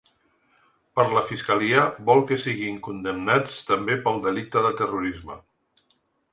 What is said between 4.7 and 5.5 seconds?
terrorisme.